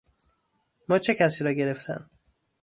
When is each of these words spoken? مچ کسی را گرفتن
مچ 0.89 1.11
کسی 1.11 1.43
را 1.43 1.53
گرفتن 1.53 2.09